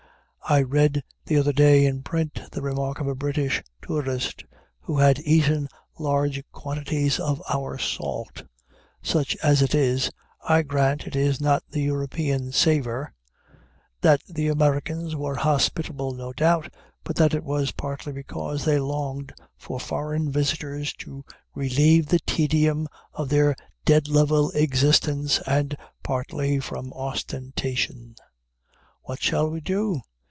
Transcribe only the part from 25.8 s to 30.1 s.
partly from ostentation. What shall we do?